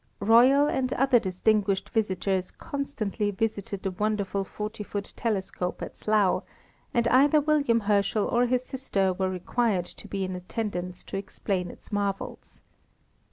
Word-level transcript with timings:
Royal 0.19 0.65
and 0.65 0.91
other 0.93 1.19
distinguished 1.19 1.89
visitors 1.91 2.49
constantly 2.49 3.29
visited 3.29 3.83
the 3.83 3.91
wonderful 3.91 4.43
forty 4.43 4.83
foot 4.83 5.13
telescope 5.15 5.79
at 5.83 5.95
Slough, 5.95 6.41
and 6.91 7.07
either 7.09 7.39
William 7.39 7.81
Herschel 7.81 8.25
or 8.25 8.47
his 8.47 8.65
sister 8.65 9.13
were 9.13 9.29
required 9.29 9.85
to 9.85 10.07
be 10.07 10.23
in 10.23 10.35
attendance 10.35 11.03
to 11.03 11.17
explain 11.17 11.69
its 11.69 11.91
marvels. 11.91 12.61